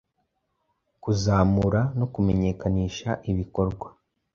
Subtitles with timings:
[1.03, 3.87] kuzamura no kumenyekanisha ibikorwa